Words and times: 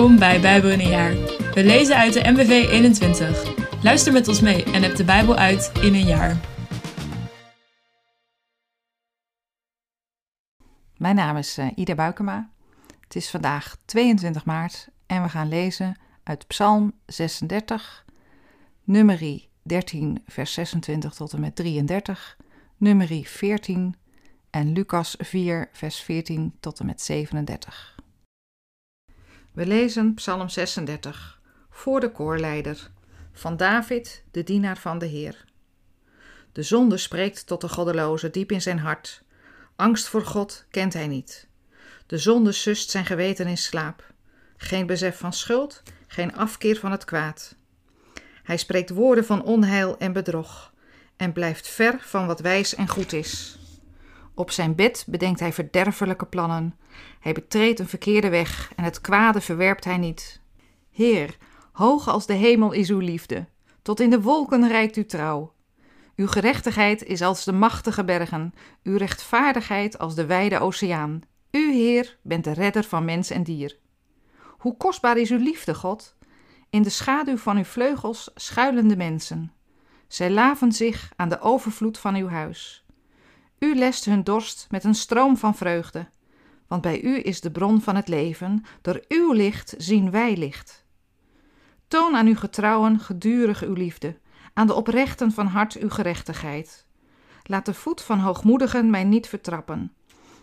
Welkom 0.00 0.18
bij 0.18 0.40
Bijbel 0.40 0.70
in 0.70 0.80
een 0.80 0.88
jaar. 0.88 1.14
We 1.54 1.64
lezen 1.64 1.96
uit 1.96 2.12
de 2.12 2.30
MBV 2.30 2.50
21. 2.70 3.82
Luister 3.82 4.12
met 4.12 4.28
ons 4.28 4.40
mee 4.40 4.64
en 4.64 4.82
heb 4.82 4.96
de 4.96 5.04
Bijbel 5.04 5.36
uit 5.36 5.72
in 5.82 5.94
een 5.94 6.06
jaar. 6.06 6.40
Mijn 10.96 11.14
naam 11.14 11.36
is 11.36 11.58
uh, 11.58 11.66
Ida 11.74 11.94
Buikema. 11.94 12.50
Het 13.00 13.16
is 13.16 13.30
vandaag 13.30 13.76
22 13.84 14.44
maart 14.44 14.88
en 15.06 15.22
we 15.22 15.28
gaan 15.28 15.48
lezen 15.48 15.96
uit 16.22 16.46
Psalm 16.46 16.92
36, 17.06 18.04
nummerie 18.84 19.48
13, 19.62 20.22
vers 20.26 20.52
26 20.52 21.14
tot 21.14 21.32
en 21.32 21.40
met 21.40 21.56
33, 21.56 22.36
nummerie 22.76 23.28
14 23.28 23.94
en 24.50 24.72
Lucas 24.72 25.14
4, 25.18 25.68
vers 25.72 26.00
14 26.00 26.54
tot 26.60 26.80
en 26.80 26.86
met 26.86 27.02
37. 27.02 27.99
We 29.52 29.66
lezen 29.66 30.14
Psalm 30.14 30.48
36 30.48 31.40
voor 31.70 32.00
de 32.00 32.10
koorleider 32.10 32.90
van 33.32 33.56
David, 33.56 34.24
de 34.30 34.42
dienaar 34.42 34.78
van 34.78 34.98
de 34.98 35.06
Heer. 35.06 35.44
De 36.52 36.62
zonde 36.62 36.96
spreekt 36.96 37.46
tot 37.46 37.60
de 37.60 37.68
goddeloze 37.68 38.30
diep 38.30 38.52
in 38.52 38.62
zijn 38.62 38.78
hart. 38.78 39.22
Angst 39.76 40.08
voor 40.08 40.24
God 40.24 40.64
kent 40.70 40.92
hij 40.92 41.06
niet. 41.06 41.48
De 42.06 42.18
zonde 42.18 42.52
sust 42.52 42.90
zijn 42.90 43.06
geweten 43.06 43.46
in 43.46 43.58
slaap. 43.58 44.04
Geen 44.56 44.86
besef 44.86 45.18
van 45.18 45.32
schuld, 45.32 45.82
geen 46.06 46.36
afkeer 46.36 46.76
van 46.76 46.90
het 46.90 47.04
kwaad. 47.04 47.54
Hij 48.42 48.56
spreekt 48.56 48.90
woorden 48.90 49.24
van 49.24 49.42
onheil 49.42 49.98
en 49.98 50.12
bedrog 50.12 50.72
en 51.16 51.32
blijft 51.32 51.68
ver 51.68 51.98
van 52.00 52.26
wat 52.26 52.40
wijs 52.40 52.74
en 52.74 52.88
goed 52.88 53.12
is. 53.12 53.59
Op 54.40 54.50
zijn 54.50 54.74
bed 54.74 55.04
bedenkt 55.06 55.40
hij 55.40 55.52
verderfelijke 55.52 56.26
plannen. 56.26 56.74
Hij 57.20 57.32
betreedt 57.32 57.78
een 57.78 57.88
verkeerde 57.88 58.28
weg 58.28 58.72
en 58.76 58.84
het 58.84 59.00
kwade 59.00 59.40
verwerpt 59.40 59.84
hij 59.84 59.96
niet. 59.96 60.40
Heer, 60.90 61.36
hoog 61.72 62.08
als 62.08 62.26
de 62.26 62.32
hemel 62.32 62.72
is 62.72 62.90
uw 62.90 62.98
liefde, 62.98 63.46
tot 63.82 64.00
in 64.00 64.10
de 64.10 64.20
wolken 64.20 64.68
reikt 64.68 64.96
uw 64.96 65.06
trouw. 65.06 65.52
Uw 66.16 66.26
gerechtigheid 66.26 67.04
is 67.04 67.22
als 67.22 67.44
de 67.44 67.52
machtige 67.52 68.04
bergen, 68.04 68.52
uw 68.82 68.96
rechtvaardigheid 68.96 69.98
als 69.98 70.14
de 70.14 70.26
wijde 70.26 70.58
oceaan. 70.58 71.20
U, 71.50 71.72
Heer, 71.72 72.18
bent 72.22 72.44
de 72.44 72.52
redder 72.52 72.84
van 72.84 73.04
mens 73.04 73.30
en 73.30 73.42
dier. 73.42 73.78
Hoe 74.58 74.76
kostbaar 74.76 75.16
is 75.16 75.30
uw 75.30 75.42
liefde, 75.42 75.74
God? 75.74 76.16
In 76.70 76.82
de 76.82 76.90
schaduw 76.90 77.36
van 77.36 77.56
uw 77.56 77.64
vleugels 77.64 78.30
schuilen 78.34 78.88
de 78.88 78.96
mensen. 78.96 79.52
Zij 80.08 80.30
laven 80.30 80.72
zich 80.72 81.12
aan 81.16 81.28
de 81.28 81.40
overvloed 81.40 81.98
van 81.98 82.14
uw 82.14 82.28
huis. 82.28 82.84
U 83.60 83.74
lest 83.74 84.04
hun 84.04 84.24
dorst 84.24 84.66
met 84.70 84.84
een 84.84 84.94
stroom 84.94 85.36
van 85.36 85.54
vreugde, 85.54 86.08
want 86.66 86.82
bij 86.82 87.02
u 87.02 87.22
is 87.22 87.40
de 87.40 87.50
bron 87.50 87.80
van 87.80 87.96
het 87.96 88.08
leven, 88.08 88.64
door 88.80 89.04
uw 89.08 89.32
licht 89.32 89.74
zien 89.78 90.10
wij 90.10 90.36
licht. 90.36 90.84
Toon 91.88 92.16
aan 92.16 92.26
uw 92.26 92.36
getrouwen 92.36 92.98
gedurig 92.98 93.62
uw 93.62 93.72
liefde, 93.72 94.18
aan 94.54 94.66
de 94.66 94.74
oprechten 94.74 95.32
van 95.32 95.46
hart 95.46 95.78
uw 95.78 95.90
gerechtigheid. 95.90 96.86
Laat 97.42 97.66
de 97.66 97.74
voet 97.74 98.02
van 98.02 98.18
hoogmoedigen 98.18 98.90
mij 98.90 99.04
niet 99.04 99.26
vertrappen, 99.26 99.92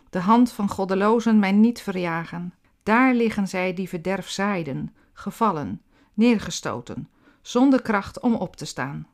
de 0.10 0.20
hand 0.20 0.52
van 0.52 0.70
goddelozen 0.70 1.40
mij 1.40 1.52
niet 1.52 1.82
verjagen. 1.82 2.54
Daar 2.84 3.14
liggen 3.14 3.48
zij 3.48 3.74
die 3.74 3.90
verderf 3.90 4.30
zaaiden, 4.30 4.96
gevallen, 5.14 5.82
neergestoten, 6.14 7.10
zonder 7.42 7.82
kracht 7.82 8.20
om 8.20 8.36
op 8.36 8.56
te 8.56 8.66
staan. 8.66 9.08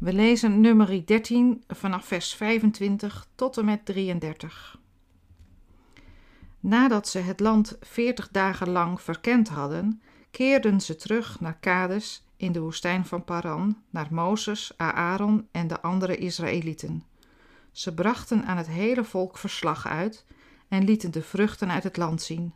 We 0.00 0.12
lezen 0.12 0.60
nummer 0.60 1.06
13 1.06 1.64
vanaf 1.68 2.04
vers 2.04 2.34
25 2.34 3.26
tot 3.34 3.58
en 3.58 3.64
met 3.64 3.84
33. 3.84 4.78
Nadat 6.60 7.08
ze 7.08 7.18
het 7.18 7.40
land 7.40 7.76
veertig 7.80 8.28
dagen 8.28 8.70
lang 8.70 9.00
verkend 9.00 9.48
hadden, 9.48 10.02
keerden 10.30 10.80
ze 10.80 10.96
terug 10.96 11.40
naar 11.40 11.58
Kades 11.58 12.26
in 12.36 12.52
de 12.52 12.60
woestijn 12.60 13.06
van 13.06 13.24
Paran, 13.24 13.82
naar 13.90 14.06
Mozes, 14.10 14.72
Aaron 14.76 15.48
en 15.50 15.66
de 15.66 15.80
andere 15.80 16.16
Israëlieten. 16.16 17.04
Ze 17.72 17.94
brachten 17.94 18.44
aan 18.44 18.56
het 18.56 18.68
hele 18.68 19.04
volk 19.04 19.38
verslag 19.38 19.86
uit 19.86 20.26
en 20.68 20.84
lieten 20.84 21.10
de 21.10 21.22
vruchten 21.22 21.70
uit 21.70 21.84
het 21.84 21.96
land 21.96 22.22
zien. 22.22 22.54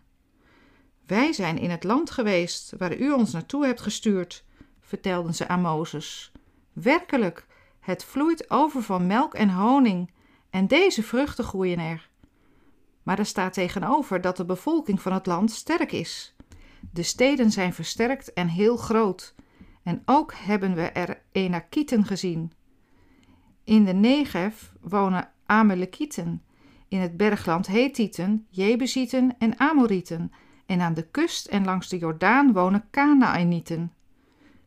Wij 1.07 1.33
zijn 1.33 1.59
in 1.59 1.71
het 1.71 1.85
land 1.85 2.11
geweest 2.11 2.73
waar 2.79 2.97
u 2.97 3.13
ons 3.13 3.33
naartoe 3.33 3.67
hebt 3.67 3.81
gestuurd, 3.81 4.45
vertelden 4.81 5.35
ze 5.35 5.49
aan 5.49 5.61
Mozes. 5.61 6.33
Werkelijk, 6.75 7.47
het 7.81 8.05
vloeit 8.05 8.51
over 8.51 8.83
van 8.83 9.07
melk 9.07 9.35
en 9.35 9.51
honing, 9.51 10.11
en 10.51 10.67
deze 10.67 11.03
vruchten 11.03 11.45
groeien 11.45 11.79
er. 11.79 12.11
Maar 13.03 13.19
er 13.19 13.27
staat 13.27 13.53
tegenover 13.53 14.21
dat 14.21 14.37
de 14.37 14.45
bevolking 14.45 15.03
van 15.03 15.13
het 15.13 15.27
land 15.27 15.51
sterk 15.51 15.93
is. 15.93 16.35
De 16.93 17.03
steden 17.03 17.51
zijn 17.51 17.73
versterkt 17.73 18.33
en 18.33 18.49
heel 18.49 18.77
groot, 18.77 19.35
en 19.83 20.03
ook 20.05 20.35
hebben 20.35 20.75
we 20.75 20.83
er 20.83 21.23
Enakieten 21.33 22.05
gezien. 22.05 22.53
In 23.65 23.85
de 23.85 23.93
Negev 23.93 24.63
wonen 24.81 25.31
Amalekieten, 25.47 26.43
in 26.89 27.01
het 27.01 27.17
bergland 27.17 27.67
Hethieten, 27.67 28.47
Jebusieten 28.51 29.35
en 29.39 29.59
Amorieten, 29.59 30.33
en 30.67 30.81
aan 30.81 30.95
de 30.95 31.09
kust 31.11 31.47
en 31.47 31.65
langs 31.65 31.89
de 31.89 31.99
Jordaan 31.99 32.53
wonen 32.53 32.85
Kanaanieten. 32.91 33.93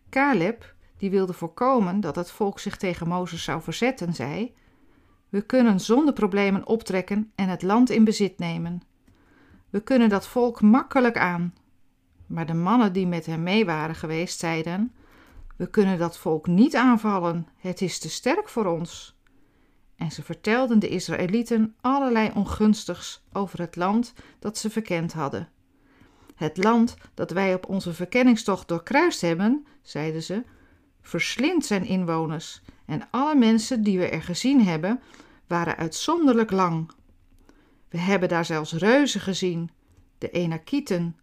Caleb, 0.09 0.75
die 0.97 1.09
wilde 1.09 1.33
voorkomen 1.33 1.99
dat 1.99 2.15
het 2.15 2.31
volk 2.31 2.59
zich 2.59 2.77
tegen 2.77 3.07
Mozes 3.07 3.43
zou 3.43 3.61
verzetten, 3.61 4.13
zei: 4.13 4.55
We 5.29 5.41
kunnen 5.41 5.79
zonder 5.79 6.13
problemen 6.13 6.67
optrekken 6.67 7.31
en 7.35 7.49
het 7.49 7.61
land 7.61 7.89
in 7.89 8.03
bezit 8.03 8.39
nemen. 8.39 8.81
We 9.69 9.79
kunnen 9.79 10.09
dat 10.09 10.27
volk 10.27 10.61
makkelijk 10.61 11.17
aan. 11.17 11.53
Maar 12.27 12.45
de 12.45 12.53
mannen 12.53 12.93
die 12.93 13.07
met 13.07 13.25
hem 13.25 13.43
mee 13.43 13.65
waren 13.65 13.95
geweest 13.95 14.39
zeiden: 14.39 14.93
We 15.55 15.69
kunnen 15.69 15.97
dat 15.97 16.17
volk 16.17 16.47
niet 16.47 16.75
aanvallen, 16.75 17.47
het 17.57 17.81
is 17.81 17.99
te 17.99 18.09
sterk 18.09 18.49
voor 18.49 18.65
ons. 18.65 19.15
En 19.95 20.11
ze 20.11 20.23
vertelden 20.23 20.79
de 20.79 20.87
Israëlieten 20.87 21.75
allerlei 21.81 22.31
ongunstigs 22.33 23.23
over 23.33 23.59
het 23.59 23.75
land 23.75 24.13
dat 24.39 24.57
ze 24.57 24.69
verkend 24.69 25.13
hadden. 25.13 25.49
Het 26.35 26.63
land 26.63 26.95
dat 27.13 27.31
wij 27.31 27.53
op 27.53 27.69
onze 27.69 27.93
verkenningstocht 27.93 28.67
doorkruist 28.67 29.21
hebben, 29.21 29.65
zeiden 29.81 30.23
ze, 30.23 30.43
verslindt 31.07 31.66
zijn 31.66 31.85
inwoners 31.85 32.62
en 32.85 33.07
alle 33.12 33.35
mensen 33.35 33.84
die 33.84 33.97
we 33.97 34.09
er 34.09 34.22
gezien 34.22 34.63
hebben, 34.63 35.01
waren 35.47 35.78
uitzonderlijk 35.78 36.51
lang. 36.51 36.91
We 37.90 37.97
hebben 37.97 38.29
daar 38.29 38.45
zelfs 38.45 38.73
reuzen 38.73 39.22
gezien, 39.22 39.69
de 40.18 40.29
Enakieten. 40.29 41.16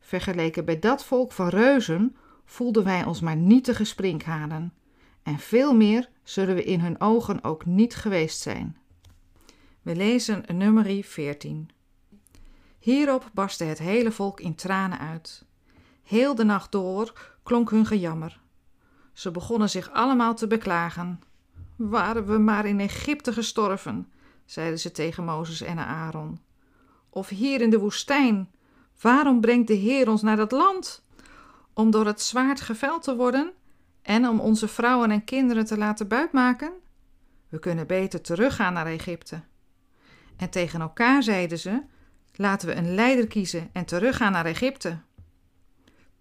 Vergeleken 0.00 0.64
bij 0.64 0.78
dat 0.78 1.04
volk 1.04 1.32
van 1.32 1.48
reuzen 1.48 2.16
voelden 2.44 2.84
wij 2.84 3.04
ons 3.04 3.20
maar 3.20 3.36
nietige 3.36 3.84
sprinkhanen. 3.84 4.72
En 5.22 5.38
veel 5.38 5.74
meer 5.74 6.08
zullen 6.22 6.54
we 6.54 6.64
in 6.64 6.80
hun 6.80 7.00
ogen 7.00 7.44
ook 7.44 7.66
niet 7.66 7.94
geweest 7.94 8.40
zijn. 8.40 8.76
We 9.82 9.96
lezen 9.96 10.44
nummerie 10.56 11.04
14. 11.04 11.70
Hierop 12.78 13.30
barstte 13.32 13.64
het 13.64 13.78
hele 13.78 14.12
volk 14.12 14.40
in 14.40 14.54
tranen 14.54 14.98
uit. 14.98 15.44
Heel 16.02 16.34
de 16.34 16.44
nacht 16.44 16.72
door 16.72 17.34
klonk 17.42 17.70
hun 17.70 17.86
gejammer. 17.86 18.42
Ze 19.14 19.30
begonnen 19.30 19.70
zich 19.70 19.90
allemaal 19.92 20.34
te 20.34 20.46
beklagen. 20.46 21.20
Waren 21.76 22.26
we 22.26 22.38
maar 22.38 22.66
in 22.66 22.80
Egypte 22.80 23.32
gestorven, 23.32 24.12
zeiden 24.44 24.78
ze 24.78 24.90
tegen 24.90 25.24
Mozes 25.24 25.60
en 25.60 25.78
Aaron. 25.78 26.40
Of 27.10 27.28
hier 27.28 27.60
in 27.60 27.70
de 27.70 27.78
woestijn. 27.78 28.50
Waarom 29.00 29.40
brengt 29.40 29.68
de 29.68 29.74
Heer 29.74 30.08
ons 30.08 30.22
naar 30.22 30.36
dat 30.36 30.52
land? 30.52 31.04
Om 31.72 31.90
door 31.90 32.06
het 32.06 32.22
zwaard 32.22 32.60
geveld 32.60 33.02
te 33.02 33.16
worden 33.16 33.52
en 34.02 34.28
om 34.28 34.40
onze 34.40 34.68
vrouwen 34.68 35.10
en 35.10 35.24
kinderen 35.24 35.64
te 35.64 35.78
laten 35.78 36.08
buitmaken? 36.08 36.72
We 37.48 37.58
kunnen 37.58 37.86
beter 37.86 38.20
teruggaan 38.20 38.72
naar 38.72 38.86
Egypte. 38.86 39.40
En 40.36 40.50
tegen 40.50 40.80
elkaar 40.80 41.22
zeiden 41.22 41.58
ze: 41.58 41.82
Laten 42.34 42.68
we 42.68 42.74
een 42.74 42.94
leider 42.94 43.26
kiezen 43.26 43.70
en 43.72 43.84
teruggaan 43.84 44.32
naar 44.32 44.46
Egypte. 44.46 44.98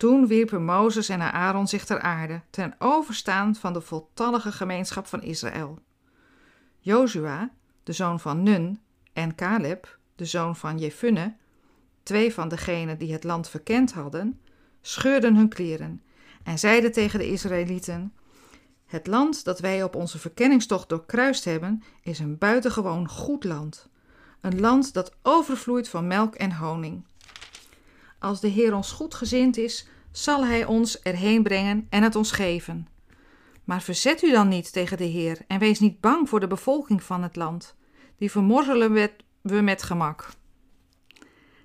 Toen 0.04 0.28
wierpen 0.28 0.66
Mozes 0.66 1.10
en 1.10 1.22
Aaron 1.22 1.68
zich 1.68 1.86
ter 1.86 2.00
aarde, 2.00 2.42
ten 2.50 2.76
overstaan 2.80 3.56
van 3.56 3.74
de 3.74 3.82
voltallige 3.82 4.52
gemeenschap 4.52 5.08
van 5.08 5.22
Israël. 5.22 5.80
Jozua, 6.80 7.52
de 7.84 7.94
zoon 7.94 8.20
van 8.20 8.44
Nun, 8.44 8.80
en 9.14 9.36
Caleb, 9.36 9.98
de 10.16 10.26
zoon 10.26 10.56
van 10.56 10.78
Jefunne, 10.78 11.36
twee 12.04 12.34
van 12.34 12.50
degenen 12.50 12.98
die 12.98 13.14
het 13.14 13.24
land 13.24 13.50
verkend 13.50 13.94
hadden, 13.94 14.40
scheurden 14.82 15.36
hun 15.36 15.50
kleren 15.50 16.02
en 16.44 16.60
zeiden 16.60 16.92
tegen 16.92 17.20
de 17.20 17.28
Israëlieten: 17.30 18.14
Het 18.86 19.08
land 19.08 19.44
dat 19.44 19.60
wij 19.60 19.84
op 19.84 19.96
onze 19.96 20.20
verkenningstocht 20.20 20.90
doorkruist 20.90 21.46
hebben, 21.46 21.84
is 22.02 22.20
een 22.20 22.38
buitengewoon 22.38 23.10
goed 23.10 23.44
land. 23.44 23.90
Een 24.42 24.60
land 24.60 24.94
dat 24.94 25.16
overvloeit 25.22 25.90
van 25.90 26.08
melk 26.08 26.36
en 26.36 26.54
honing. 26.54 27.06
Als 28.20 28.40
de 28.40 28.48
Heer 28.48 28.76
ons 28.76 28.92
goedgezind 28.92 29.58
is, 29.58 29.88
zal 30.14 30.46
Hij 30.46 30.66
ons 30.66 31.02
erheen 31.02 31.44
brengen 31.44 31.88
en 31.90 32.04
het 32.04 32.16
ons 32.16 32.32
geven. 32.32 32.88
Maar 33.64 33.82
verzet 33.82 34.24
u 34.24 34.32
dan 34.32 34.48
niet 34.48 34.74
tegen 34.74 34.98
de 34.98 35.04
Heer 35.04 35.38
en 35.48 35.60
wees 35.60 35.80
niet 35.80 36.00
bang 36.00 36.30
voor 36.30 36.40
de 36.40 36.48
bevolking 36.48 37.04
van 37.04 37.24
het 37.24 37.36
land. 37.36 37.76
Die 38.18 38.32
vermorzelen 38.32 39.10
we 39.42 39.62
met 39.62 39.84
gemak. 39.84 40.30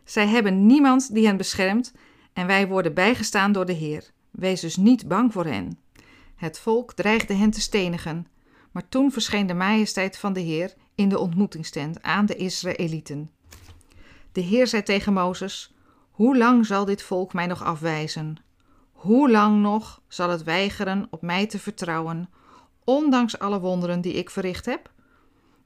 Zij 0.04 0.26
hebben 0.26 0.66
niemand 0.66 1.14
die 1.14 1.26
hen 1.26 1.36
beschermt 1.36 1.92
en 2.32 2.46
wij 2.46 2.68
worden 2.68 2.94
bijgestaan 2.94 3.52
door 3.52 3.66
de 3.66 3.72
Heer. 3.72 4.10
Wees 4.30 4.60
dus 4.60 4.76
niet 4.76 5.08
bang 5.08 5.32
voor 5.32 5.44
hen. 5.44 5.78
Het 6.36 6.58
volk 6.58 6.92
dreigde 6.92 7.34
hen 7.34 7.50
te 7.50 7.60
stenigen, 7.60 8.26
maar 8.72 8.88
toen 8.88 9.12
verscheen 9.12 9.46
de 9.46 9.54
majesteit 9.54 10.18
van 10.18 10.32
de 10.32 10.40
Heer 10.40 10.74
in 10.94 11.08
de 11.08 11.18
ontmoetingstent 11.18 12.02
aan 12.02 12.26
de 12.26 12.36
Israëlieten. 12.36 13.30
De 14.32 14.40
Heer 14.40 14.66
zei 14.66 14.82
tegen 14.82 15.12
Mozes: 15.12 15.74
Hoe 16.18 16.36
lang 16.36 16.66
zal 16.66 16.84
dit 16.84 17.02
volk 17.02 17.32
mij 17.32 17.46
nog 17.46 17.64
afwijzen? 17.64 18.36
Hoe 18.92 19.30
lang 19.30 19.60
nog 19.60 20.02
zal 20.08 20.30
het 20.30 20.42
weigeren 20.42 21.06
op 21.10 21.22
mij 21.22 21.46
te 21.46 21.58
vertrouwen, 21.58 22.30
ondanks 22.84 23.38
alle 23.38 23.60
wonderen 23.60 24.00
die 24.00 24.12
ik 24.12 24.30
verricht 24.30 24.66
heb? 24.66 24.92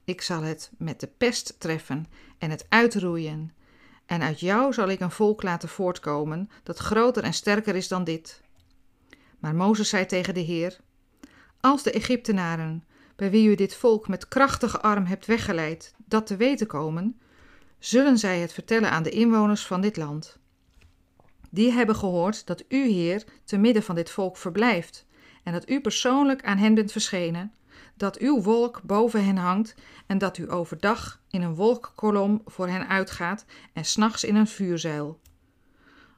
Ik 0.03 0.21
zal 0.21 0.41
het 0.41 0.71
met 0.77 0.99
de 0.99 1.07
pest 1.07 1.55
treffen 1.59 2.05
en 2.37 2.49
het 2.49 2.65
uitroeien. 2.69 3.53
En 4.05 4.21
uit 4.21 4.39
jou 4.39 4.73
zal 4.73 4.89
ik 4.89 4.99
een 4.99 5.11
volk 5.11 5.43
laten 5.43 5.69
voortkomen 5.69 6.49
dat 6.63 6.77
groter 6.77 7.23
en 7.23 7.33
sterker 7.33 7.75
is 7.75 7.87
dan 7.87 8.03
dit. 8.03 8.41
Maar 9.39 9.55
Mozes 9.55 9.89
zei 9.89 10.05
tegen 10.05 10.33
de 10.33 10.39
Heer: 10.39 10.79
Als 11.59 11.83
de 11.83 11.91
Egyptenaren, 11.91 12.83
bij 13.15 13.31
wie 13.31 13.47
u 13.47 13.55
dit 13.55 13.75
volk 13.75 14.07
met 14.07 14.27
krachtige 14.27 14.81
arm 14.81 15.05
hebt 15.05 15.25
weggeleid, 15.25 15.95
dat 16.05 16.27
te 16.27 16.35
weten 16.35 16.67
komen, 16.67 17.19
zullen 17.79 18.17
zij 18.17 18.39
het 18.39 18.53
vertellen 18.53 18.91
aan 18.91 19.03
de 19.03 19.09
inwoners 19.09 19.65
van 19.65 19.81
dit 19.81 19.97
land. 19.97 20.41
Die 21.53 21.71
hebben 21.71 21.95
gehoord 21.95 22.45
dat 22.45 22.63
u, 22.67 22.87
Heer, 22.87 23.23
te 23.43 23.57
midden 23.57 23.83
van 23.83 23.95
dit 23.95 24.09
volk 24.09 24.37
verblijft 24.37 25.05
en 25.43 25.53
dat 25.53 25.69
u 25.69 25.81
persoonlijk 25.81 26.43
aan 26.43 26.57
hen 26.57 26.73
bent 26.73 26.91
verschenen, 26.91 27.53
dat 27.95 28.17
uw 28.17 28.41
wolk 28.41 28.81
boven 28.83 29.25
hen 29.25 29.37
hangt 29.37 29.75
en 30.05 30.17
dat 30.17 30.37
u 30.37 30.51
overdag 30.51 31.21
in 31.29 31.41
een 31.41 31.55
wolkkolom 31.55 32.41
voor 32.45 32.67
hen 32.67 32.87
uitgaat 32.87 33.45
en 33.73 33.85
s'nachts 33.85 34.23
in 34.23 34.35
een 34.35 34.47
vuurzeil. 34.47 35.19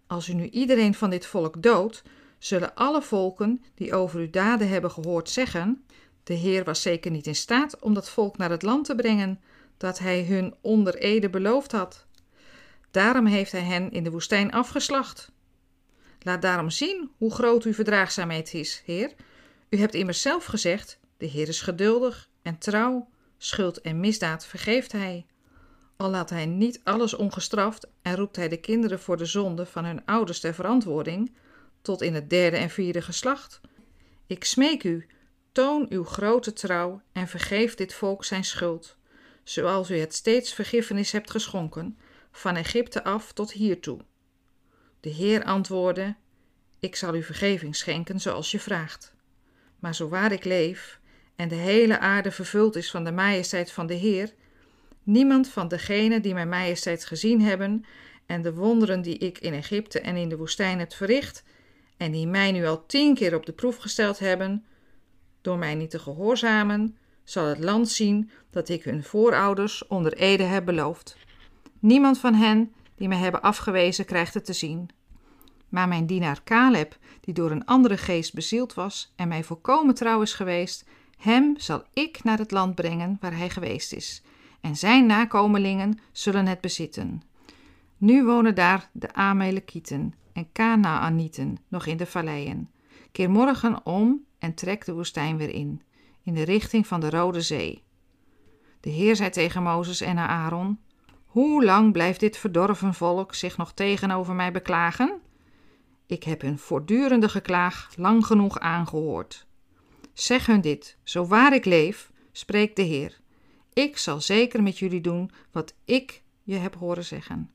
Als 0.08 0.30
u 0.30 0.34
nu 0.34 0.50
iedereen 0.50 0.94
van 0.94 1.10
dit 1.10 1.26
volk 1.26 1.64
doodt, 1.64 2.04
zullen 2.38 2.76
alle 2.76 3.02
volken 3.02 3.64
die 3.74 3.94
over 3.94 4.20
uw 4.20 4.30
daden 4.30 4.70
hebben 4.70 4.92
gehoord 4.92 5.30
zeggen: 5.30 5.86
De 6.24 6.34
Heer 6.34 6.64
was 6.64 6.82
zeker 6.82 7.12
niet 7.12 7.28
in 7.28 7.36
staat 7.36 7.80
om 7.80 7.94
dat 7.94 8.10
volk 8.10 8.38
naar 8.38 8.50
het 8.50 8.64
land 8.64 8.86
te 8.86 8.96
brengen 8.96 9.40
dat 9.78 10.00
hij 10.00 10.26
hun 10.26 10.56
onder 10.62 10.96
ede 10.96 11.30
beloofd 11.30 11.72
had. 11.72 12.05
Daarom 12.96 13.26
heeft 13.26 13.52
hij 13.52 13.62
hen 13.62 13.92
in 13.92 14.04
de 14.04 14.12
woestijn 14.12 14.52
afgeslacht. 14.52 15.32
Laat 16.20 16.42
daarom 16.42 16.70
zien 16.70 17.12
hoe 17.18 17.34
groot 17.34 17.64
uw 17.64 17.74
verdraagzaamheid 17.74 18.54
is, 18.54 18.82
Heer. 18.86 19.14
U 19.70 19.78
hebt 19.78 19.94
immers 19.94 20.22
zelf 20.22 20.46
gezegd: 20.46 21.00
De 21.18 21.26
Heer 21.26 21.48
is 21.48 21.62
geduldig 21.62 22.30
en 22.42 22.58
trouw, 22.58 23.10
schuld 23.38 23.82
en 23.82 24.00
misdaad 24.00 24.46
vergeeft 24.46 24.92
hij. 24.92 25.26
Al 25.98 26.10
laat 26.10 26.30
hij 26.30 26.46
niet 26.46 26.82
alles 26.84 27.14
ongestraft 27.14 27.88
en 28.02 28.16
roept 28.16 28.36
hij 28.36 28.50
de 28.50 28.60
kinderen 28.60 29.00
voor 29.00 29.18
de 29.18 29.26
zonde 29.26 29.66
van 29.66 29.86
hun 29.86 30.06
ouders 30.06 30.40
ter 30.40 30.54
verantwoording, 30.54 31.36
tot 31.82 32.02
in 32.02 32.14
het 32.14 32.30
derde 32.30 32.58
en 32.58 32.70
vierde 32.70 33.02
geslacht. 33.02 33.62
Ik 34.28 34.44
smeek 34.44 34.84
u, 34.84 35.08
toon 35.52 35.86
uw 35.90 36.04
grote 36.04 36.54
trouw 36.54 37.02
en 37.12 37.28
vergeef 37.28 37.76
dit 37.76 37.94
volk 37.94 38.26
zijn 38.26 38.44
schuld, 38.44 38.98
zoals 39.44 39.90
u 39.90 39.98
het 39.98 40.14
steeds 40.14 40.54
vergiffenis 40.54 41.12
hebt 41.12 41.32
geschonken, 41.32 41.98
van 42.38 42.56
Egypte 42.56 43.04
af 43.04 43.32
tot 43.32 43.52
hiertoe. 43.52 44.00
De 45.00 45.10
Heer 45.10 45.44
antwoordde: 45.44 46.16
Ik 46.80 46.96
zal 46.96 47.16
u 47.16 47.24
vergeving 47.24 47.76
schenken 47.76 48.20
zoals 48.20 48.52
je 48.52 48.60
vraagt. 48.60 49.14
Maar 49.80 49.96
zo 49.96 50.10
waar 50.10 50.32
ik 50.32 50.44
leef 50.44 51.00
en 51.36 51.48
de 51.48 51.56
hele 51.56 52.00
aarde 52.00 52.32
vervuld 52.32 52.76
is 52.76 52.92
van 52.92 53.04
de 53.04 53.12
majesteit 53.12 53.72
van 53.72 53.88
de 53.88 53.94
Heer, 53.94 54.34
niemand 55.04 55.50
van 55.50 55.68
degenen 55.68 56.22
die 56.22 56.34
mijn 56.34 56.50
majesteit 56.50 57.06
gezien 57.06 57.42
hebben 57.42 57.86
en 58.26 58.42
de 58.42 58.54
wonderen 58.54 59.02
die 59.02 59.18
ik 59.18 59.40
in 59.40 59.54
Egypte 59.54 60.00
en 60.00 60.16
in 60.16 60.30
de 60.30 60.38
woestijn 60.38 60.80
heb 60.80 60.94
verricht, 60.94 61.44
en 61.98 62.12
die 62.12 62.28
mij 62.28 62.52
nu 62.52 62.66
al 62.66 62.86
tien 62.86 63.16
keer 63.16 63.36
op 63.36 63.46
de 63.46 63.54
proef 63.54 63.78
gesteld 63.78 64.20
hebben, 64.20 64.66
door 65.42 65.58
mij 65.58 65.76
niet 65.76 65.90
te 65.90 66.00
gehoorzamen, 66.00 66.98
zal 67.24 67.46
het 67.46 67.60
land 67.60 67.90
zien 67.90 68.32
dat 68.50 68.70
ik 68.70 68.84
hun 68.84 69.04
voorouders 69.04 69.88
onder 69.88 70.14
ede 70.14 70.44
heb 70.44 70.66
beloofd. 70.66 71.18
Niemand 71.86 72.20
van 72.20 72.34
hen 72.34 72.74
die 72.96 73.08
mij 73.08 73.18
hebben 73.18 73.42
afgewezen 73.42 74.06
krijgt 74.06 74.34
het 74.34 74.46
te 74.46 74.54
zien. 74.54 74.90
Maar 75.70 75.88
mijn 75.88 76.06
dienaar 76.06 76.44
Caleb, 76.44 76.98
die 77.22 77.34
door 77.34 77.52
een 77.52 77.66
andere 77.66 77.98
geest 77.98 78.34
bezield 78.34 78.74
was 78.74 79.14
en 79.16 79.28
mij 79.28 79.44
volkomen 79.44 79.96
trouw 79.96 80.22
is 80.22 80.34
geweest, 80.34 80.86
hem 81.18 81.54
zal 81.58 81.84
ik 81.94 82.24
naar 82.24 82.38
het 82.38 82.52
land 82.52 82.76
brengen 82.76 83.18
waar 83.20 83.38
hij 83.38 83.50
geweest 83.50 83.94
is, 83.94 84.24
en 84.62 84.76
zijn 84.76 85.06
nakomelingen 85.06 86.00
zullen 86.12 86.46
het 86.46 86.62
bezitten. 86.62 87.22
Nu 87.98 88.24
wonen 88.24 88.56
daar 88.56 88.90
de 88.92 89.14
Amalekieten 89.14 90.14
en 90.34 90.52
Kanaanieten 90.52 91.58
nog 91.68 91.86
in 91.86 91.98
de 91.98 92.06
valleien. 92.06 92.70
Keer 93.12 93.30
morgen 93.30 93.86
om 93.86 94.26
en 94.40 94.54
trek 94.54 94.86
de 94.86 94.94
woestijn 94.94 95.38
weer 95.38 95.50
in, 95.50 95.82
in 96.24 96.34
de 96.34 96.44
richting 96.44 96.88
van 96.88 97.00
de 97.00 97.10
Rode 97.10 97.42
Zee. 97.42 97.84
De 98.80 98.90
Heer 98.90 99.16
zei 99.16 99.30
tegen 99.30 99.64
Mozes 99.64 100.02
en 100.02 100.18
Aaron: 100.18 100.80
Hoe 101.36 101.64
lang 101.64 101.92
blijft 101.92 102.20
dit 102.20 102.38
verdorven 102.38 102.94
volk 102.94 103.34
zich 103.34 103.58
nog 103.58 103.74
tegenover 103.74 104.34
mij 104.34 104.52
beklagen? 104.52 105.20
Ik 106.06 106.24
heb 106.24 106.42
hun 106.42 106.60
voortdurende 106.60 107.30
geklaag 107.30 107.90
lang 107.96 108.26
genoeg 108.26 108.60
aangehoord. 108.60 109.46
Zeg 110.14 110.46
hun 110.46 110.62
dit, 110.62 110.98
zo 111.04 111.26
waar 111.26 111.54
ik 111.54 111.66
leef, 111.66 112.12
spreekt 112.32 112.76
de 112.76 112.82
Heer. 112.82 113.20
Ik 113.74 113.98
zal 113.98 114.22
zeker 114.22 114.64
met 114.64 114.80
jullie 114.80 115.02
doen 115.02 115.32
wat 115.52 115.74
ik 115.86 116.22
je 116.44 116.56
heb 116.56 116.76
horen 116.76 117.06
zeggen. 117.06 117.52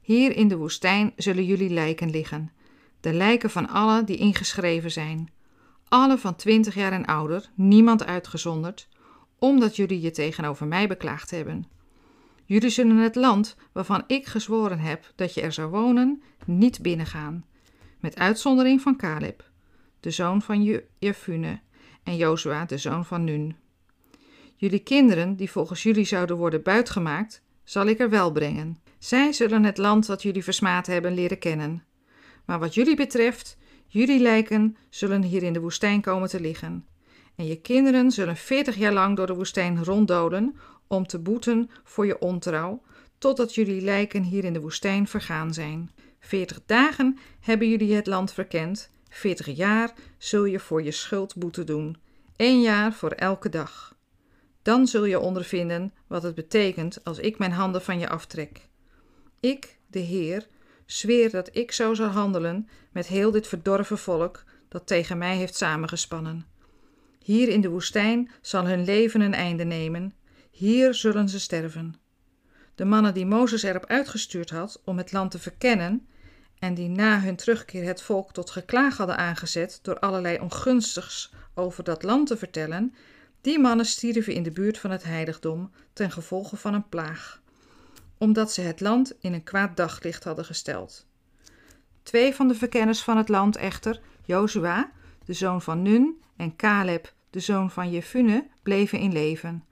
Hier 0.00 0.36
in 0.36 0.48
de 0.48 0.56
woestijn 0.56 1.12
zullen 1.16 1.44
jullie 1.44 1.70
lijken 1.70 2.10
liggen, 2.10 2.52
de 3.00 3.12
lijken 3.12 3.50
van 3.50 3.68
allen 3.68 4.04
die 4.06 4.16
ingeschreven 4.16 4.90
zijn, 4.90 5.30
alle 5.88 6.18
van 6.18 6.36
twintig 6.36 6.74
jaar 6.74 6.92
en 6.92 7.06
ouder, 7.06 7.50
niemand 7.54 8.04
uitgezonderd, 8.04 8.88
omdat 9.38 9.76
jullie 9.76 10.00
je 10.00 10.10
tegenover 10.10 10.66
mij 10.66 10.88
beklaagd 10.88 11.30
hebben. 11.30 11.80
Jullie 12.52 12.70
zullen 12.70 12.96
het 12.96 13.14
land 13.14 13.56
waarvan 13.72 14.04
ik 14.06 14.26
gezworen 14.26 14.78
heb 14.78 15.12
dat 15.14 15.34
je 15.34 15.40
er 15.40 15.52
zou 15.52 15.70
wonen, 15.70 16.22
niet 16.44 16.82
binnengaan, 16.82 17.44
met 18.00 18.16
uitzondering 18.16 18.80
van 18.80 18.96
Caleb, 18.96 19.50
de 20.00 20.10
zoon 20.10 20.42
van 20.42 20.80
Jefune, 20.98 21.60
en 22.02 22.16
Jozua, 22.16 22.64
de 22.64 22.78
zoon 22.78 23.04
van 23.04 23.24
Nun. 23.24 23.56
Jullie 24.56 24.78
kinderen, 24.78 25.36
die 25.36 25.50
volgens 25.50 25.82
jullie 25.82 26.04
zouden 26.04 26.36
worden 26.36 26.62
buitgemaakt, 26.62 27.42
zal 27.64 27.86
ik 27.86 28.00
er 28.00 28.10
wel 28.10 28.32
brengen. 28.32 28.78
Zij 28.98 29.32
zullen 29.32 29.64
het 29.64 29.78
land 29.78 30.06
dat 30.06 30.22
jullie 30.22 30.44
versmaad 30.44 30.86
hebben 30.86 31.14
leren 31.14 31.38
kennen. 31.38 31.84
Maar 32.44 32.58
wat 32.58 32.74
jullie 32.74 32.96
betreft, 32.96 33.56
jullie 33.86 34.20
lijken 34.20 34.76
zullen 34.90 35.22
hier 35.22 35.42
in 35.42 35.52
de 35.52 35.60
woestijn 35.60 36.00
komen 36.00 36.28
te 36.28 36.40
liggen. 36.40 36.86
En 37.34 37.46
je 37.46 37.60
kinderen 37.60 38.10
zullen 38.10 38.36
veertig 38.36 38.76
jaar 38.76 38.92
lang 38.92 39.16
door 39.16 39.26
de 39.26 39.34
woestijn 39.34 39.84
ronddolen 39.84 40.56
om 40.92 41.06
te 41.06 41.18
boeten 41.18 41.70
voor 41.84 42.06
je 42.06 42.18
ontrouw, 42.18 42.82
totdat 43.18 43.54
jullie 43.54 43.80
lijken 43.80 44.22
hier 44.22 44.44
in 44.44 44.52
de 44.52 44.60
woestijn 44.60 45.08
vergaan 45.08 45.54
zijn. 45.54 45.90
Veertig 46.20 46.60
dagen 46.66 47.18
hebben 47.40 47.68
jullie 47.68 47.94
het 47.94 48.06
land 48.06 48.32
verkend, 48.32 48.90
veertig 49.08 49.46
jaar 49.46 49.92
zul 50.18 50.44
je 50.44 50.60
voor 50.60 50.82
je 50.82 50.90
schuld 50.90 51.36
boete 51.36 51.64
doen, 51.64 51.96
één 52.36 52.60
jaar 52.60 52.92
voor 52.92 53.10
elke 53.10 53.48
dag. 53.48 53.94
Dan 54.62 54.86
zul 54.86 55.04
je 55.04 55.20
ondervinden 55.20 55.92
wat 56.06 56.22
het 56.22 56.34
betekent 56.34 57.04
als 57.04 57.18
ik 57.18 57.38
mijn 57.38 57.52
handen 57.52 57.82
van 57.82 57.98
je 57.98 58.08
aftrek. 58.08 58.68
Ik, 59.40 59.78
de 59.86 59.98
Heer, 59.98 60.46
zweer 60.86 61.30
dat 61.30 61.56
ik 61.56 61.72
zo 61.72 61.94
zal 61.94 62.08
handelen 62.08 62.68
met 62.90 63.06
heel 63.06 63.30
dit 63.30 63.46
verdorven 63.46 63.98
volk 63.98 64.44
dat 64.68 64.86
tegen 64.86 65.18
mij 65.18 65.36
heeft 65.36 65.56
samengespannen. 65.56 66.46
Hier 67.18 67.48
in 67.48 67.60
de 67.60 67.68
woestijn 67.68 68.30
zal 68.40 68.66
hun 68.66 68.84
leven 68.84 69.20
een 69.20 69.34
einde 69.34 69.64
nemen, 69.64 70.14
hier 70.52 70.94
zullen 70.94 71.28
ze 71.28 71.40
sterven. 71.40 71.94
De 72.74 72.84
mannen 72.84 73.14
die 73.14 73.26
Mozes 73.26 73.62
erop 73.62 73.86
uitgestuurd 73.86 74.50
had 74.50 74.80
om 74.84 74.98
het 74.98 75.12
land 75.12 75.30
te 75.30 75.38
verkennen, 75.38 76.06
en 76.58 76.74
die 76.74 76.88
na 76.88 77.20
hun 77.20 77.36
terugkeer 77.36 77.84
het 77.84 78.02
volk 78.02 78.32
tot 78.32 78.50
geklaag 78.50 78.96
hadden 78.96 79.16
aangezet 79.16 79.78
door 79.82 79.98
allerlei 79.98 80.38
ongunstigs 80.38 81.32
over 81.54 81.84
dat 81.84 82.02
land 82.02 82.26
te 82.26 82.36
vertellen, 82.36 82.94
die 83.40 83.58
mannen 83.58 83.86
stierven 83.86 84.34
in 84.34 84.42
de 84.42 84.52
buurt 84.52 84.78
van 84.78 84.90
het 84.90 85.04
heiligdom 85.04 85.70
ten 85.92 86.10
gevolge 86.10 86.56
van 86.56 86.74
een 86.74 86.88
plaag 86.88 87.42
omdat 88.22 88.52
ze 88.52 88.60
het 88.60 88.80
land 88.80 89.12
in 89.20 89.32
een 89.32 89.42
kwaad 89.42 89.76
daglicht 89.76 90.24
hadden 90.24 90.44
gesteld. 90.44 91.06
Twee 92.02 92.34
van 92.34 92.48
de 92.48 92.54
verkenners 92.54 93.02
van 93.02 93.16
het 93.16 93.28
land 93.28 93.56
echter, 93.56 94.00
Jozua, 94.24 94.92
de 95.24 95.32
zoon 95.32 95.62
van 95.62 95.82
Nun, 95.82 96.22
en 96.36 96.56
Caleb, 96.56 97.12
de 97.30 97.40
zoon 97.40 97.70
van 97.70 97.90
Jefune, 97.90 98.46
bleven 98.62 98.98
in 98.98 99.12
leven. 99.12 99.64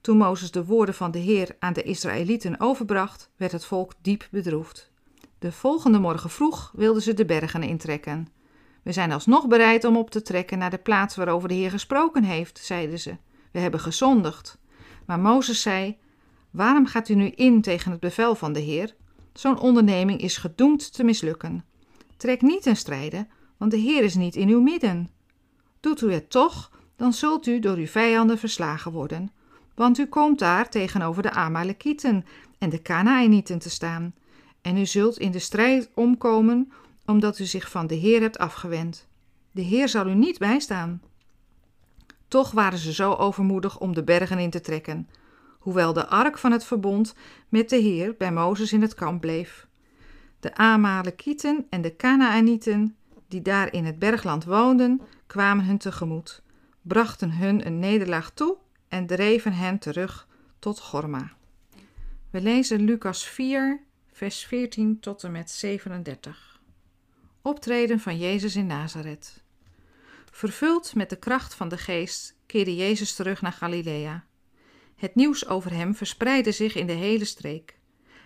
Toen 0.00 0.16
Mozes 0.16 0.50
de 0.50 0.64
woorden 0.64 0.94
van 0.94 1.10
de 1.10 1.18
Heer 1.18 1.56
aan 1.58 1.72
de 1.72 1.82
Israëlieten 1.82 2.60
overbracht, 2.60 3.30
werd 3.36 3.52
het 3.52 3.64
volk 3.64 3.92
diep 4.02 4.28
bedroefd. 4.30 4.90
De 5.38 5.52
volgende 5.52 5.98
morgen 5.98 6.30
vroeg 6.30 6.72
wilden 6.76 7.02
ze 7.02 7.14
de 7.14 7.24
bergen 7.24 7.62
intrekken. 7.62 8.28
We 8.82 8.92
zijn 8.92 9.12
alsnog 9.12 9.46
bereid 9.46 9.84
om 9.84 9.96
op 9.96 10.10
te 10.10 10.22
trekken 10.22 10.58
naar 10.58 10.70
de 10.70 10.78
plaats 10.78 11.16
waarover 11.16 11.48
de 11.48 11.54
Heer 11.54 11.70
gesproken 11.70 12.24
heeft, 12.24 12.58
zeiden 12.58 12.98
ze. 12.98 13.16
We 13.52 13.58
hebben 13.58 13.80
gezondigd. 13.80 14.58
Maar 15.06 15.20
Mozes 15.20 15.62
zei: 15.62 15.96
Waarom 16.50 16.86
gaat 16.86 17.08
u 17.08 17.14
nu 17.14 17.28
in 17.28 17.62
tegen 17.62 17.90
het 17.90 18.00
bevel 18.00 18.34
van 18.34 18.52
de 18.52 18.60
Heer? 18.60 18.94
Zo'n 19.32 19.60
onderneming 19.60 20.20
is 20.20 20.36
gedoemd 20.36 20.92
te 20.92 21.04
mislukken. 21.04 21.64
Trek 22.16 22.42
niet 22.42 22.62
ten 22.62 22.76
strijde, 22.76 23.26
want 23.56 23.70
de 23.70 23.76
Heer 23.76 24.02
is 24.02 24.14
niet 24.14 24.36
in 24.36 24.48
uw 24.48 24.60
midden. 24.60 25.10
Doet 25.80 26.00
u 26.00 26.12
het 26.12 26.30
toch, 26.30 26.70
dan 26.96 27.12
zult 27.12 27.46
u 27.46 27.58
door 27.58 27.76
uw 27.76 27.86
vijanden 27.86 28.38
verslagen 28.38 28.92
worden. 28.92 29.30
Want 29.78 29.98
u 29.98 30.06
komt 30.06 30.38
daar 30.38 30.68
tegenover 30.68 31.22
de 31.22 31.30
Amalekieten 31.30 32.24
en 32.58 32.68
de 32.68 32.78
Kanaanieten 32.78 33.58
te 33.58 33.70
staan. 33.70 34.14
En 34.60 34.76
u 34.76 34.86
zult 34.86 35.18
in 35.18 35.30
de 35.30 35.38
strijd 35.38 35.90
omkomen, 35.94 36.72
omdat 37.06 37.38
u 37.38 37.44
zich 37.44 37.70
van 37.70 37.86
de 37.86 37.94
Heer 37.94 38.20
hebt 38.20 38.38
afgewend. 38.38 39.08
De 39.50 39.60
Heer 39.60 39.88
zal 39.88 40.06
u 40.06 40.14
niet 40.14 40.38
bijstaan. 40.38 41.02
Toch 42.28 42.50
waren 42.50 42.78
ze 42.78 42.92
zo 42.92 43.12
overmoedig 43.12 43.78
om 43.80 43.94
de 43.94 44.04
bergen 44.04 44.38
in 44.38 44.50
te 44.50 44.60
trekken, 44.60 45.08
hoewel 45.58 45.92
de 45.92 46.06
ark 46.06 46.38
van 46.38 46.52
het 46.52 46.64
verbond 46.64 47.14
met 47.48 47.68
de 47.68 47.76
Heer 47.76 48.14
bij 48.18 48.32
Mozes 48.32 48.72
in 48.72 48.82
het 48.82 48.94
kamp 48.94 49.20
bleef. 49.20 49.66
De 50.40 50.54
Amalekieten 50.54 51.66
en 51.70 51.82
de 51.82 51.90
Kanaanieten, 51.90 52.96
die 53.28 53.42
daar 53.42 53.72
in 53.72 53.84
het 53.84 53.98
bergland 53.98 54.44
woonden, 54.44 55.00
kwamen 55.26 55.64
hun 55.64 55.78
tegemoet, 55.78 56.42
brachten 56.82 57.32
hun 57.32 57.66
een 57.66 57.78
nederlaag 57.78 58.30
toe 58.30 58.56
en 58.88 59.06
dreven 59.06 59.52
hen 59.52 59.78
terug 59.78 60.28
tot 60.58 60.78
Gorma. 60.78 61.32
We 62.30 62.40
lezen 62.40 62.80
Lucas 62.80 63.24
4, 63.24 63.80
vers 64.12 64.44
14 64.44 65.00
tot 65.00 65.24
en 65.24 65.32
met 65.32 65.50
37. 65.50 66.60
Optreden 67.42 68.00
van 68.00 68.18
Jezus 68.18 68.56
in 68.56 68.66
Nazareth. 68.66 69.42
Vervuld 70.30 70.94
met 70.94 71.10
de 71.10 71.16
kracht 71.16 71.54
van 71.54 71.68
de 71.68 71.78
geest 71.78 72.36
keerde 72.46 72.76
Jezus 72.76 73.14
terug 73.14 73.42
naar 73.42 73.52
Galilea. 73.52 74.24
Het 74.96 75.14
nieuws 75.14 75.46
over 75.46 75.72
hem 75.72 75.94
verspreidde 75.94 76.52
zich 76.52 76.74
in 76.74 76.86
de 76.86 76.92
hele 76.92 77.24
streek. 77.24 77.78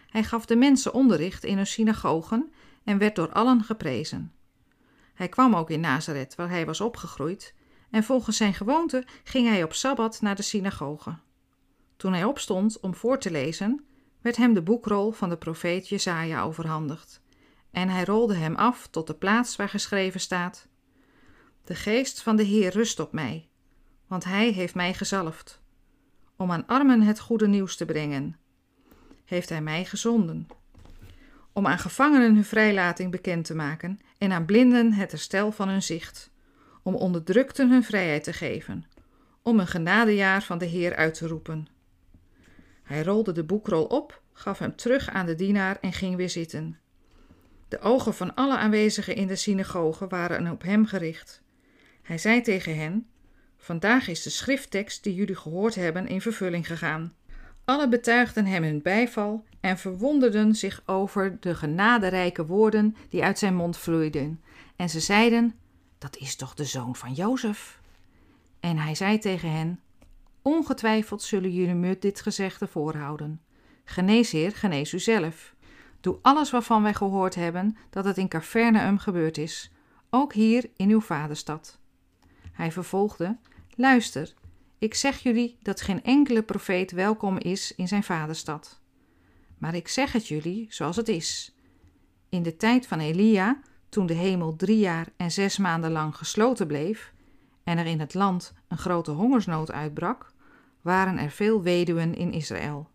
Hij 0.06 0.24
gaf 0.24 0.46
de 0.46 0.56
mensen 0.56 0.92
onderricht 0.92 1.44
in 1.44 1.56
hun 1.56 1.66
synagogen 1.66 2.52
en 2.84 2.98
werd 2.98 3.16
door 3.16 3.32
allen 3.32 3.64
geprezen. 3.64 4.32
Hij 5.14 5.28
kwam 5.28 5.56
ook 5.56 5.70
in 5.70 5.80
Nazareth, 5.80 6.34
waar 6.34 6.48
hij 6.48 6.66
was 6.66 6.80
opgegroeid, 6.80 7.54
en 7.92 8.04
volgens 8.04 8.36
zijn 8.36 8.54
gewoonte 8.54 9.04
ging 9.24 9.48
hij 9.48 9.62
op 9.62 9.72
sabbat 9.72 10.20
naar 10.20 10.36
de 10.36 10.42
synagoge. 10.42 11.16
Toen 11.96 12.12
hij 12.12 12.24
opstond 12.24 12.80
om 12.80 12.94
voor 12.94 13.18
te 13.18 13.30
lezen, 13.30 13.84
werd 14.20 14.36
hem 14.36 14.54
de 14.54 14.62
boekrol 14.62 15.10
van 15.10 15.28
de 15.28 15.36
profeet 15.36 15.88
Jesaja 15.88 16.42
overhandigd, 16.42 17.22
en 17.70 17.88
hij 17.88 18.04
rolde 18.04 18.34
hem 18.34 18.54
af 18.54 18.88
tot 18.90 19.06
de 19.06 19.14
plaats 19.14 19.56
waar 19.56 19.68
geschreven 19.68 20.20
staat: 20.20 20.68
De 21.64 21.74
geest 21.74 22.22
van 22.22 22.36
de 22.36 22.42
Heer 22.42 22.72
rust 22.72 23.00
op 23.00 23.12
mij, 23.12 23.48
want 24.06 24.24
hij 24.24 24.50
heeft 24.50 24.74
mij 24.74 24.94
gezalfd, 24.94 25.60
om 26.36 26.50
aan 26.52 26.66
armen 26.66 27.00
het 27.00 27.20
goede 27.20 27.48
nieuws 27.48 27.76
te 27.76 27.84
brengen. 27.84 28.36
Heeft 29.24 29.48
hij 29.48 29.62
mij 29.62 29.84
gezonden, 29.84 30.46
om 31.52 31.66
aan 31.66 31.78
gevangenen 31.78 32.34
hun 32.34 32.44
vrijlating 32.44 33.10
bekend 33.10 33.44
te 33.44 33.54
maken 33.54 34.00
en 34.18 34.32
aan 34.32 34.44
blinden 34.44 34.92
het 34.92 35.10
herstel 35.10 35.52
van 35.52 35.68
hun 35.68 35.82
zicht, 35.82 36.31
om 36.82 36.94
onderdrukten 36.94 37.70
hun 37.70 37.84
vrijheid 37.84 38.24
te 38.24 38.32
geven, 38.32 38.84
om 39.42 39.60
een 39.60 39.66
genadejaar 39.66 40.42
van 40.42 40.58
de 40.58 40.64
Heer 40.64 40.96
uit 40.96 41.14
te 41.14 41.26
roepen. 41.26 41.66
Hij 42.82 43.02
rolde 43.02 43.32
de 43.32 43.44
boekrol 43.44 43.84
op, 43.84 44.22
gaf 44.32 44.58
hem 44.58 44.76
terug 44.76 45.08
aan 45.08 45.26
de 45.26 45.34
dienaar 45.34 45.78
en 45.80 45.92
ging 45.92 46.16
weer 46.16 46.30
zitten. 46.30 46.78
De 47.68 47.80
ogen 47.80 48.14
van 48.14 48.34
alle 48.34 48.56
aanwezigen 48.56 49.14
in 49.16 49.26
de 49.26 49.36
synagoge 49.36 50.06
waren 50.06 50.50
op 50.50 50.62
hem 50.62 50.86
gericht. 50.86 51.42
Hij 52.02 52.18
zei 52.18 52.40
tegen 52.40 52.76
hen: 52.76 53.06
Vandaag 53.56 54.08
is 54.08 54.22
de 54.22 54.30
schrifttekst 54.30 55.02
die 55.02 55.14
jullie 55.14 55.36
gehoord 55.36 55.74
hebben 55.74 56.06
in 56.06 56.20
vervulling 56.20 56.66
gegaan. 56.66 57.14
Alle 57.64 57.88
betuigden 57.88 58.46
hem 58.46 58.62
hun 58.62 58.82
bijval 58.82 59.44
en 59.60 59.78
verwonderden 59.78 60.54
zich 60.54 60.82
over 60.86 61.36
de 61.40 61.54
genaderijke 61.54 62.46
woorden 62.46 62.96
die 63.08 63.24
uit 63.24 63.38
zijn 63.38 63.54
mond 63.54 63.78
vloeiden. 63.78 64.42
En 64.76 64.88
ze 64.88 65.00
zeiden: 65.00 65.54
Dat 66.02 66.16
is 66.16 66.36
toch 66.36 66.54
de 66.54 66.64
zoon 66.64 66.96
van 66.96 67.12
Jozef? 67.12 67.80
En 68.60 68.76
hij 68.76 68.94
zei 68.94 69.18
tegen 69.18 69.52
hen: 69.52 69.80
Ongetwijfeld 70.42 71.22
zullen 71.22 71.52
jullie 71.52 71.74
me 71.74 71.98
dit 71.98 72.20
gezegde 72.20 72.66
voorhouden. 72.66 73.40
Genees, 73.84 74.30
Heer, 74.30 74.52
genees 74.52 74.92
u 74.92 74.98
zelf. 74.98 75.54
Doe 76.00 76.18
alles 76.22 76.50
waarvan 76.50 76.82
wij 76.82 76.94
gehoord 76.94 77.34
hebben 77.34 77.76
dat 77.90 78.04
het 78.04 78.18
in 78.18 78.28
Capernaum 78.28 78.98
gebeurd 78.98 79.38
is, 79.38 79.70
ook 80.10 80.32
hier 80.32 80.70
in 80.76 80.90
uw 80.90 81.00
vaderstad. 81.00 81.78
Hij 82.52 82.72
vervolgde: 82.72 83.36
Luister, 83.74 84.34
ik 84.78 84.94
zeg 84.94 85.18
jullie 85.18 85.58
dat 85.60 85.80
geen 85.80 86.02
enkele 86.02 86.42
profeet 86.42 86.90
welkom 86.90 87.38
is 87.38 87.74
in 87.74 87.88
zijn 87.88 88.02
vaderstad. 88.02 88.80
Maar 89.58 89.74
ik 89.74 89.88
zeg 89.88 90.12
het 90.12 90.28
jullie 90.28 90.66
zoals 90.68 90.96
het 90.96 91.08
is. 91.08 91.54
In 92.28 92.42
de 92.42 92.56
tijd 92.56 92.86
van 92.86 93.00
Elia, 93.00 93.60
toen 93.92 94.06
de 94.06 94.14
hemel 94.14 94.56
drie 94.56 94.78
jaar 94.78 95.06
en 95.16 95.30
zes 95.30 95.58
maanden 95.58 95.90
lang 95.90 96.16
gesloten 96.16 96.66
bleef 96.66 97.12
en 97.64 97.78
er 97.78 97.86
in 97.86 98.00
het 98.00 98.14
land 98.14 98.54
een 98.68 98.78
grote 98.78 99.10
hongersnood 99.10 99.72
uitbrak, 99.72 100.32
waren 100.80 101.18
er 101.18 101.30
veel 101.30 101.62
weduwen 101.62 102.14
in 102.14 102.32
Israël. 102.32 102.88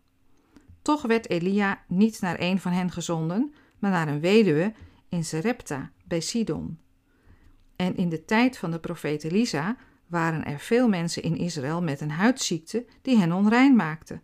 Toch 0.82 1.02
werd 1.02 1.28
Elia 1.28 1.82
niet 1.88 2.20
naar 2.20 2.40
een 2.40 2.60
van 2.60 2.72
hen 2.72 2.90
gezonden, 2.90 3.54
maar 3.78 3.90
naar 3.90 4.08
een 4.08 4.20
weduwe 4.20 4.72
in 5.08 5.24
Serepta 5.24 5.90
bij 6.04 6.20
Sidon. 6.20 6.78
En 7.76 7.96
in 7.96 8.08
de 8.08 8.24
tijd 8.24 8.58
van 8.58 8.70
de 8.70 8.78
profeet 8.78 9.24
Elisa 9.24 9.76
waren 10.06 10.44
er 10.44 10.58
veel 10.58 10.88
mensen 10.88 11.22
in 11.22 11.36
Israël 11.36 11.82
met 11.82 12.00
een 12.00 12.10
huidziekte 12.10 12.86
die 13.02 13.16
hen 13.16 13.32
onrein 13.32 13.76
maakte. 13.76 14.20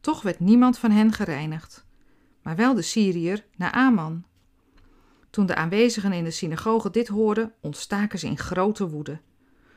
Toch 0.00 0.22
werd 0.22 0.40
niemand 0.40 0.78
van 0.78 0.90
hen 0.90 1.12
gereinigd, 1.12 1.84
maar 2.42 2.56
wel 2.56 2.74
de 2.74 2.82
Syriër 2.82 3.46
Naaman. 3.56 4.24
Toen 5.36 5.46
de 5.46 5.54
aanwezigen 5.54 6.12
in 6.12 6.24
de 6.24 6.30
synagoge 6.30 6.90
dit 6.90 7.08
hoorden, 7.08 7.52
ontstaken 7.60 8.18
ze 8.18 8.26
in 8.26 8.38
grote 8.38 8.88
woede. 8.88 9.20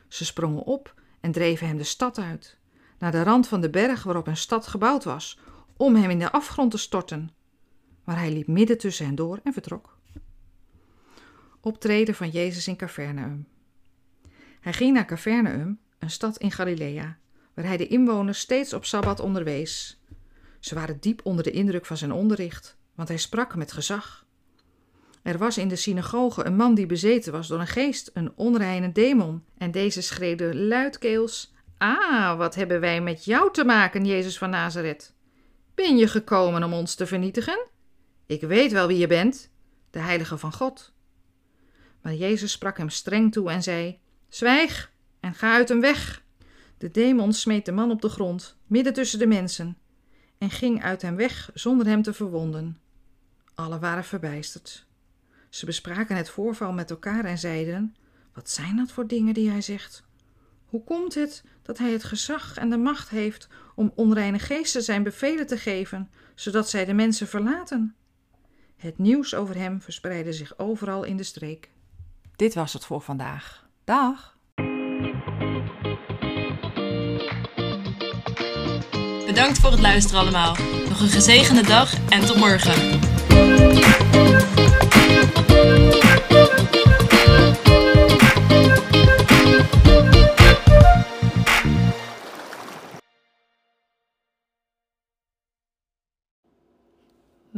Ze 0.08 0.24
sprongen 0.24 0.62
op 0.62 0.94
en 1.20 1.32
dreven 1.32 1.66
hem 1.66 1.76
de 1.76 1.84
stad 1.84 2.18
uit, 2.18 2.58
naar 2.98 3.10
de 3.10 3.22
rand 3.22 3.48
van 3.48 3.60
de 3.60 3.70
berg 3.70 4.02
waarop 4.02 4.26
een 4.26 4.36
stad 4.36 4.66
gebouwd 4.66 5.04
was, 5.04 5.38
om 5.76 5.94
hem 5.94 6.10
in 6.10 6.18
de 6.18 6.32
afgrond 6.32 6.70
te 6.70 6.78
storten. 6.78 7.30
Maar 8.04 8.18
hij 8.18 8.32
liep 8.32 8.46
midden 8.46 8.78
tussen 8.78 9.06
hen 9.06 9.14
door 9.14 9.40
en 9.44 9.52
vertrok. 9.52 9.98
Optreden 11.60 12.14
van 12.14 12.30
Jezus 12.30 12.68
in 12.68 12.76
Capernaum. 12.76 13.46
Hij 14.60 14.72
ging 14.72 14.94
naar 14.94 15.06
Capernaum, 15.06 15.78
een 15.98 16.10
stad 16.10 16.36
in 16.36 16.52
Galilea, 16.52 17.18
waar 17.54 17.64
hij 17.64 17.76
de 17.76 17.86
inwoners 17.86 18.38
steeds 18.38 18.72
op 18.72 18.84
sabbat 18.84 19.20
onderwees. 19.20 20.00
Ze 20.60 20.74
waren 20.74 21.00
diep 21.00 21.20
onder 21.24 21.44
de 21.44 21.50
indruk 21.50 21.86
van 21.86 21.96
zijn 21.96 22.12
onderricht, 22.12 22.76
want 22.94 23.08
hij 23.08 23.18
sprak 23.18 23.56
met 23.56 23.72
gezag. 23.72 24.28
Er 25.22 25.38
was 25.38 25.58
in 25.58 25.68
de 25.68 25.76
synagoge 25.76 26.44
een 26.44 26.56
man 26.56 26.74
die 26.74 26.86
bezeten 26.86 27.32
was 27.32 27.48
door 27.48 27.60
een 27.60 27.66
geest, 27.66 28.10
een 28.14 28.32
onreine 28.36 28.92
demon, 28.92 29.44
en 29.58 29.70
deze 29.70 30.02
schreeuwde 30.02 30.56
luidkeels: 30.56 31.52
Ah, 31.78 32.36
wat 32.36 32.54
hebben 32.54 32.80
wij 32.80 33.00
met 33.00 33.24
jou 33.24 33.52
te 33.52 33.64
maken, 33.64 34.04
Jezus 34.04 34.38
van 34.38 34.50
Nazareth? 34.50 35.14
Ben 35.74 35.96
je 35.96 36.08
gekomen 36.08 36.62
om 36.62 36.72
ons 36.72 36.94
te 36.94 37.06
vernietigen? 37.06 37.66
Ik 38.26 38.40
weet 38.40 38.72
wel 38.72 38.86
wie 38.86 38.98
je 38.98 39.06
bent, 39.06 39.50
de 39.90 39.98
heilige 39.98 40.38
van 40.38 40.52
God. 40.52 40.92
Maar 42.02 42.14
Jezus 42.14 42.52
sprak 42.52 42.78
hem 42.78 42.88
streng 42.88 43.32
toe 43.32 43.50
en 43.50 43.62
zei: 43.62 43.98
Zwijg 44.28 44.92
en 45.20 45.34
ga 45.34 45.54
uit 45.54 45.68
hem 45.68 45.80
weg. 45.80 46.22
De 46.78 46.90
demon 46.90 47.32
smeet 47.32 47.64
de 47.64 47.72
man 47.72 47.90
op 47.90 48.02
de 48.02 48.08
grond, 48.08 48.56
midden 48.66 48.92
tussen 48.92 49.18
de 49.18 49.26
mensen, 49.26 49.78
en 50.38 50.50
ging 50.50 50.82
uit 50.82 51.02
hem 51.02 51.16
weg 51.16 51.50
zonder 51.54 51.86
hem 51.86 52.02
te 52.02 52.12
verwonden. 52.12 52.80
Alle 53.54 53.78
waren 53.78 54.04
verbijsterd. 54.04 54.88
Ze 55.50 55.66
bespraken 55.66 56.16
het 56.16 56.30
voorval 56.30 56.72
met 56.72 56.90
elkaar 56.90 57.24
en 57.24 57.38
zeiden: 57.38 57.96
Wat 58.34 58.50
zijn 58.50 58.76
dat 58.76 58.92
voor 58.92 59.06
dingen 59.06 59.34
die 59.34 59.50
hij 59.50 59.60
zegt? 59.60 60.02
Hoe 60.64 60.84
komt 60.84 61.14
het 61.14 61.44
dat 61.62 61.78
hij 61.78 61.92
het 61.92 62.04
gezag 62.04 62.56
en 62.56 62.70
de 62.70 62.76
macht 62.76 63.08
heeft 63.08 63.48
om 63.74 63.92
onreine 63.94 64.38
geesten 64.38 64.82
zijn 64.82 65.02
bevelen 65.02 65.46
te 65.46 65.58
geven, 65.58 66.10
zodat 66.34 66.70
zij 66.70 66.84
de 66.84 66.92
mensen 66.92 67.28
verlaten? 67.28 67.94
Het 68.76 68.98
nieuws 68.98 69.34
over 69.34 69.56
hem 69.56 69.80
verspreidde 69.80 70.32
zich 70.32 70.58
overal 70.58 71.04
in 71.04 71.16
de 71.16 71.22
streek. 71.22 71.70
Dit 72.36 72.54
was 72.54 72.72
het 72.72 72.84
voor 72.84 73.00
vandaag. 73.00 73.66
Dag! 73.84 74.38
Bedankt 79.26 79.58
voor 79.58 79.70
het 79.70 79.80
luisteren 79.80 80.20
allemaal. 80.20 80.56
Nog 80.88 81.00
een 81.00 81.08
gezegende 81.08 81.62
dag 81.62 82.08
en 82.08 82.26
tot 82.26 82.36
morgen. 82.36 82.98